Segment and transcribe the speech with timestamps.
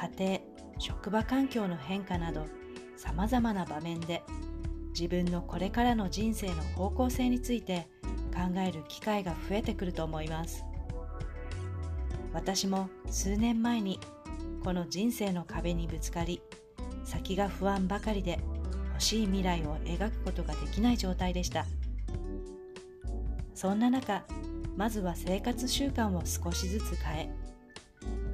[0.00, 0.40] 家庭、
[0.78, 2.46] 職場環境の変化など、
[2.96, 4.22] 様々な場面で
[4.98, 7.86] 自分のこれからの人生の方向性について
[8.32, 10.64] 考える機会が増えてくると思います。
[12.32, 14.00] 私も数年前に
[14.64, 16.40] この人生の壁にぶつかり
[17.04, 18.38] 先が不安ばかりで
[18.92, 21.66] 欲しい未来を描くことができない状態でした。
[23.54, 24.24] そんな中
[24.76, 27.30] まずは生活習慣を少しずつ変え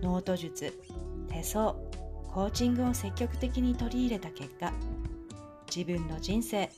[0.00, 0.72] ノート術
[1.36, 1.76] 手相
[2.32, 4.72] コーチングを積極的に取り入れた結果
[5.74, 6.70] 自分の人生い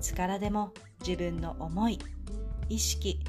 [0.00, 0.72] つからでも
[1.06, 2.00] 自分の思い
[2.68, 3.20] 意識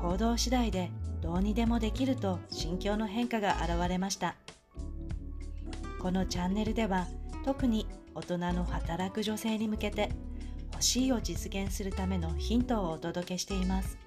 [0.00, 4.36] 行動次第でどうにでもできると心境の変化が現れました。
[6.00, 7.08] このチャンネルでは
[7.44, 10.10] 特に大人の働く女性に向けて
[10.72, 13.98] 欲しいを実現するためのヒントをお届けしています。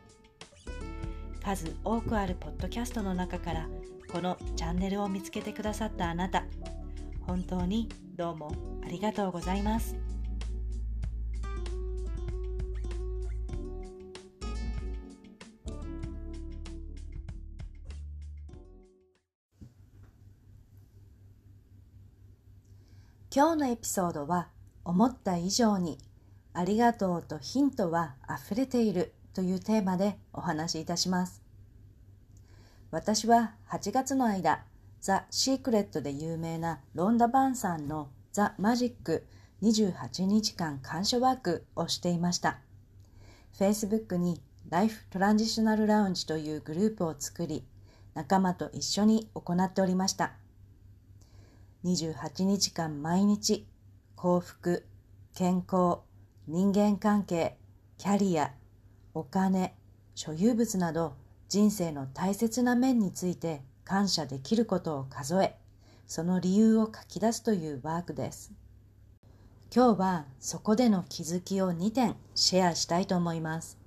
[1.43, 3.67] 数多くあるポッドキャストの中から
[4.11, 6.43] このチャンネルを見つけてくださったあなた
[7.27, 8.52] 本当にどうも
[8.83, 9.95] ありがとうございます。
[23.31, 24.47] 今日のエピソードは
[24.83, 25.99] 思った以上に
[26.52, 31.48] ありがとうとヒントは溢れているというテーマでお話しいたします。
[32.92, 34.66] 私は8月の間、
[35.00, 39.27] ザ・シークレットで有名なロンダ・バンさんのザ・マジック
[39.61, 42.58] 28日間感謝ワークをしていました。
[43.60, 47.64] Facebook にライフトランジショナルラウンジというグループを作り、
[48.16, 50.33] 仲間と一緒に行っておりました。
[51.83, 53.67] 28日間毎日、
[54.16, 54.88] 幸福、
[55.36, 55.99] 健康、
[56.48, 57.55] 人間関係、
[57.99, 58.52] キャリア、
[59.14, 59.76] お金、
[60.16, 61.14] 所有物など
[61.49, 65.55] 人生の大切な面について感謝できることを数え、
[66.05, 68.52] その理由を書き出すというワークです。
[69.76, 73.80] 今日はそこでの気づきを2点シェアしたいと思います。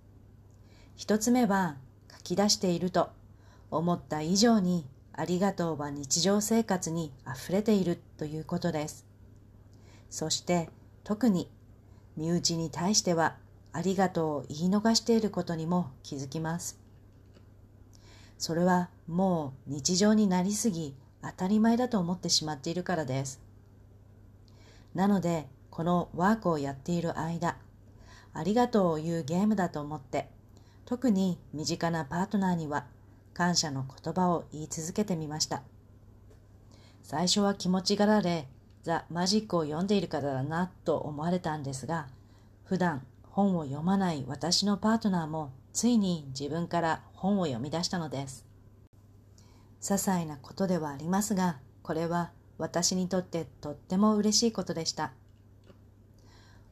[0.97, 1.77] 一つ目は
[2.11, 3.11] 書き出していると
[3.71, 9.06] 思った以上にありがとうは日常生活に溢れているということです。
[10.11, 10.69] そして
[11.05, 11.49] 特に
[12.17, 13.37] 身内に対しては
[13.73, 16.81] ありがとうを言い逃していることにも気づきます。
[18.43, 23.41] それはもう日常になりすぎ当たり前だと思ってしまっているからです。
[24.97, 27.57] なのでこのワークをやっている間、
[28.35, 30.29] ありがとうを言うゲームだと思って
[30.87, 32.87] 特に身近なパートナーには
[33.33, 35.63] 感謝の言葉を言い続けてみました。
[37.05, 38.49] 最初は気持ちがられ、
[38.83, 42.09] ザ・マジックを読んでいるからだなと思われたんですが、
[42.65, 48.44] 普段本を読まない私のパートナーもついに自分から本を読み出したのです。
[49.81, 55.12] 些細なことではありますが、これは私にとってとっても嬉しいことでした。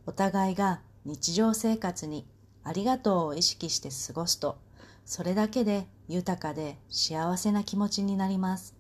[0.07, 2.27] お互いが日常生活に
[2.63, 4.59] ありがとうを意識して過ごすと、
[5.05, 8.75] それだけで豊かで幸せな気持ちになります。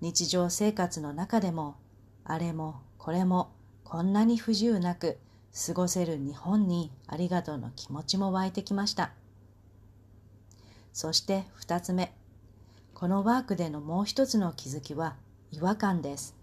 [0.00, 1.76] 日常生活の中でも、
[2.24, 3.52] あれもこれも
[3.84, 5.18] こんなに不自由なく
[5.56, 9.12] 過ごせる日本にありがとうの気持ちも湧いてきました。
[10.92, 12.14] そして二つ目、
[12.92, 15.16] このワークでのもう一つの気づきは
[15.50, 16.36] 違和感です。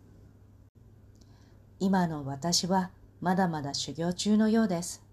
[1.80, 2.90] 今の私は
[3.22, 5.04] まだまだ修行中のようです。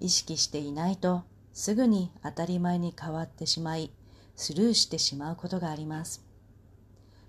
[0.00, 3.92] 意識していないとすぐに当たり前に変わってしまい、
[4.34, 6.24] スルーしてしまうことがあります。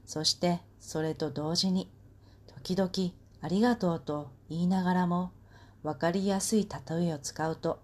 [0.05, 1.91] そしてそれと同時に、
[2.47, 5.31] 時々ありがとうと言いながらも、
[5.83, 7.79] わかりやすい例えを使うと、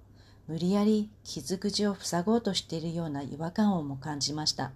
[0.48, 4.72] 無理やり傷口を塞ごうとしているような違和感をも感じました。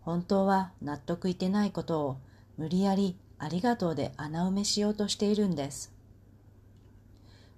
[0.00, 2.18] 本当は納得いってないことを
[2.56, 5.92] 無理やりありがとうで穴埋めしようとしているんです。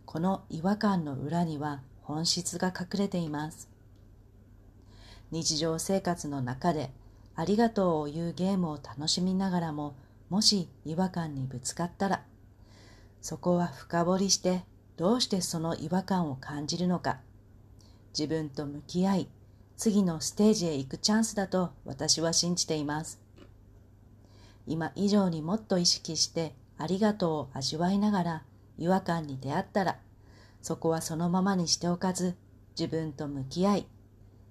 [0.04, 3.68] この違和感の裏には本質が隠れています。
[5.30, 6.90] 日常生活の中で
[7.34, 9.94] ありがとうを言うゲームを楽しみながらも
[10.28, 12.22] もし違和感にぶつかったら
[13.20, 14.64] そこは深掘りして
[14.96, 17.18] どうしてその違和感を感じるのか。
[18.18, 19.28] 自分と向き合い
[19.76, 23.20] 次のステージへ行くチャンスだと私は信じています。
[24.66, 28.42] 今以上にもっと意識してありがとうを味わいながら
[28.78, 29.98] 違和感に出会ったら
[30.62, 32.34] そこはそのままにしておかず
[32.78, 33.86] 自分と向き合い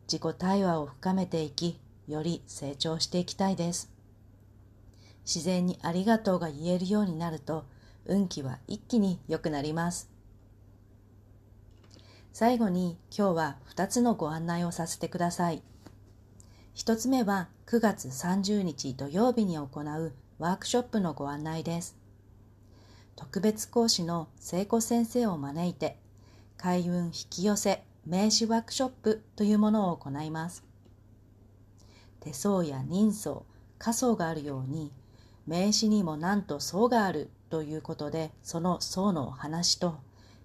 [0.08, 3.92] 自己対話を深めていきより成長していきたいです。
[5.26, 7.66] 自然にありがとうが言えるようになると
[8.06, 10.10] 運気は一気に良くなります。
[12.34, 15.62] 最後に今日は2つのご案内をさせてください。
[16.76, 21.98] 1つ目は9月30日土曜日に行うワークショップのご案内です。
[23.16, 25.98] 特別講師の聖子先生を招いて
[26.58, 30.66] 開運引き寄せ名刺ワークショップというものを行います。
[32.20, 33.44] 手相や人相
[33.78, 34.92] 仮相があるように
[35.48, 39.98] 名刺にもなんと層があるということでその層のお話と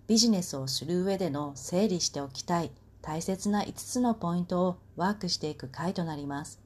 [0.06, 2.70] ビジネスをする上での整理しておきたい
[3.02, 6.61] 大切な5つのポイントをワークしていく回となります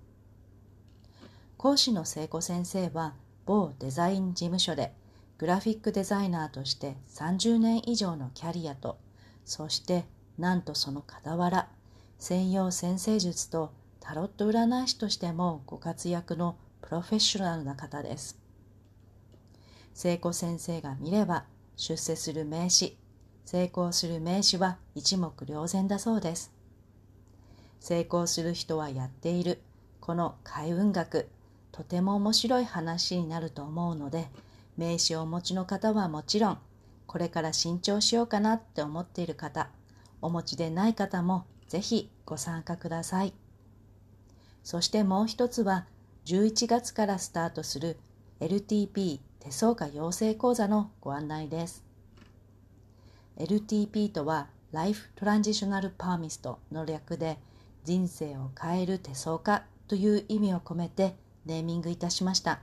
[1.56, 3.14] 講師の聖子先生は
[3.46, 4.92] 某デザイン事務所で
[5.38, 8.98] グラフィックデザイナーとして30年以上のキャリアと
[9.44, 10.04] そして
[10.38, 11.68] なんとその傍ら
[12.18, 18.43] 専用先生術とタロット占い師としてもご活躍のプロフェッショナルな方です。
[19.94, 21.44] 聖子先生が見れば
[21.76, 22.98] 出世する名詞、
[23.44, 26.52] 成功する名詞は一目瞭然だそうです。
[27.78, 29.60] 成功する人はやっている
[30.00, 31.28] この開運学、
[31.70, 34.28] とても面白い話になると思うので、
[34.76, 36.58] 名詞をお持ちの方はもちろん、
[37.06, 39.70] これから新調しようかなって思っている方、
[40.20, 43.32] お持ちでない方もぜひご参加ください。
[44.64, 45.86] そしてもう一つは
[46.24, 47.96] 11月からスタートする
[48.40, 51.84] LTP 手相家養成講座のご案内です。
[53.36, 57.38] LTP とは Life Transitional Permist の略で
[57.84, 61.14] 人生を変える手相家という意味を込めて
[61.44, 62.60] ネーミングいたしました。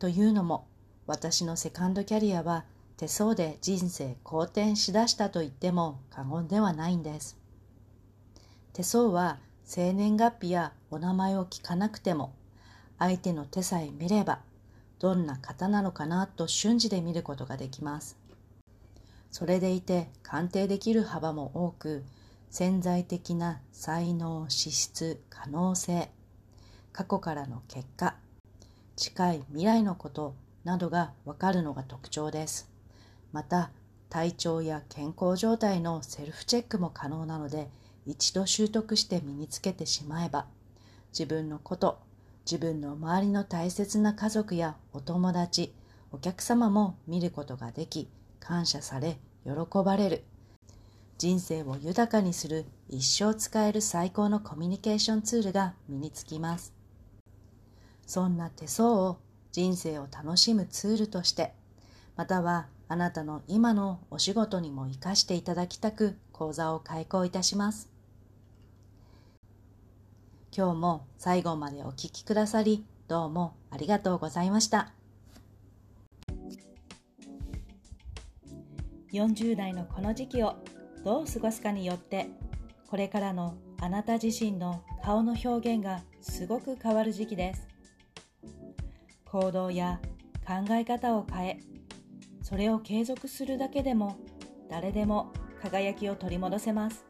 [0.00, 0.66] というのも
[1.06, 2.64] 私のセカンドキャリアは
[2.96, 7.38] 手相で人生好転しだしたと言っても過言ではないんです。
[8.72, 12.34] 手相は生年月日やお名前を聞かなくても
[12.98, 14.40] 相手の手さえ見れば
[15.02, 18.16] どんな方なのかなと瞬時で見ることができます。
[19.32, 22.04] それでいて鑑定できる幅も多く
[22.50, 26.08] 潜在的な才能資質可能性
[26.92, 28.14] 過去からの結果
[28.94, 32.70] 近い未来のことなどがわかるのが特徴です。
[33.32, 33.72] また
[34.08, 37.68] 体調や健康状態のセルフチェックも可能なので
[38.06, 40.46] 一度習得して身につけてしまえば
[41.10, 41.98] 自分のこと
[42.44, 45.74] 自分の周りの大切な家族やお友達
[46.10, 48.08] お客様も見ることができ
[48.40, 49.52] 感謝され喜
[49.84, 50.24] ばれる。
[51.18, 56.74] 人生を豊かにする一生使える最高のコミュニケーションツールが身につきます。
[58.06, 59.18] そんな手相を
[59.52, 61.52] 人生を楽しむツールとして
[62.16, 67.91] またはあなたの今のお仕事にも生かしていただきたく講座を開講いたします。
[70.54, 74.92] 今日も最後までお聴きくださりどうもありがとうございました。
[79.14, 80.56] 40代のこの時期を
[81.04, 82.28] どう過ごすかによって
[82.90, 87.66] これからのあなた自身の顔の表現がすごく変わる時期です。
[89.24, 90.00] 行動や
[90.46, 91.60] 考え方を変え
[92.42, 94.18] それを継続するだけでも
[94.68, 95.32] 誰でも
[95.62, 97.06] 輝きを取り戻せます。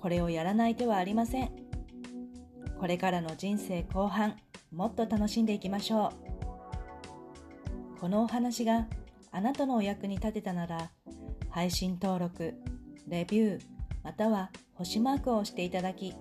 [0.00, 1.69] これをやらない手はありません。
[2.80, 4.36] これからの人生後半
[4.72, 6.14] もっと楽しんでいきましょ
[7.96, 8.00] う。
[8.00, 8.86] このお話が
[9.30, 10.90] あなたのお役に立てたなら
[11.50, 12.54] 配信登録
[13.06, 13.60] レビュー
[14.02, 16.14] または星マークを押していただき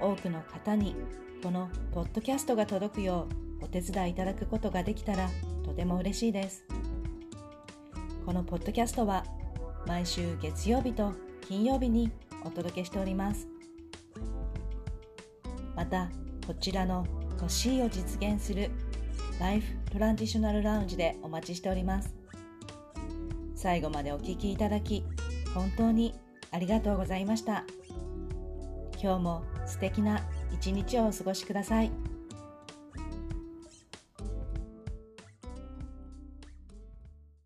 [0.00, 0.96] 多くの方に
[1.44, 3.28] このポッドキャストが届くよ
[3.60, 5.30] うお手伝いいただくことができたら
[5.64, 6.64] とても嬉しいです。
[8.26, 9.24] このポッドキャストは
[9.86, 11.12] 毎週月曜日と
[11.46, 12.10] 金曜日に
[12.44, 13.53] お届けしております。
[15.76, 16.08] また
[16.46, 17.06] こちらの
[17.40, 18.70] 欲しいを実現する
[19.40, 22.14] ライフトランジショナルラウンジでお待ちしております
[23.54, 25.04] 最後までお聴きいただき
[25.54, 26.14] 本当に
[26.50, 27.64] ありがとうございました
[29.02, 30.20] 今日も素敵な
[30.52, 32.13] 一日をお過ごしください。